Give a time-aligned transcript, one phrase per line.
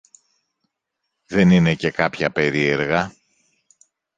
[1.25, 3.13] Δεν είναι και κάποια περίεργα